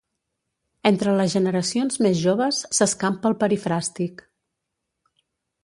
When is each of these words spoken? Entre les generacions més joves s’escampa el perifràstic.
Entre 0.89 1.13
les 1.19 1.29
generacions 1.35 1.99
més 2.05 2.17
joves 2.21 2.63
s’escampa 2.79 3.31
el 3.33 3.37
perifràstic. 3.45 4.25